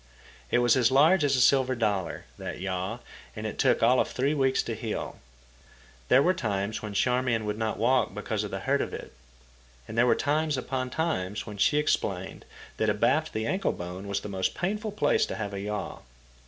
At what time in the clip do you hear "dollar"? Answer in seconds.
1.75-2.25